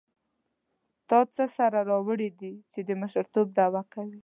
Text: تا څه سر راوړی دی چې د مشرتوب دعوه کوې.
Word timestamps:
تا 1.09 1.19
څه 1.33 1.43
سر 1.55 1.73
راوړی 1.89 2.29
دی 2.39 2.53
چې 2.73 2.79
د 2.87 2.89
مشرتوب 3.01 3.47
دعوه 3.57 3.81
کوې. 3.93 4.19